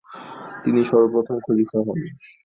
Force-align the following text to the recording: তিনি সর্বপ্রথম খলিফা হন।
তিনি 0.63 0.81
সর্বপ্রথম 0.89 1.37
খলিফা 1.45 1.79
হন। 1.79 1.99